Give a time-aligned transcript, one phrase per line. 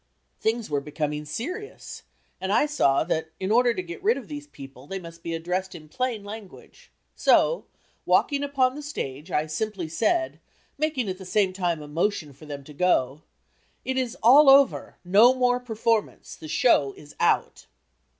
[0.39, 2.01] Things were becoming serious,
[2.41, 5.35] and I saw that in order to get rid of these people they must be
[5.35, 7.65] addressed in plain language; so,
[8.03, 10.39] walking upon the stage, I simply said,
[10.75, 13.21] making at the same time a motion for them to go,
[13.85, 17.67] "It is all over; no more performance; the show is out."